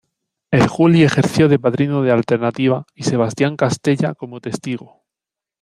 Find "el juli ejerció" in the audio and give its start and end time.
0.49-1.47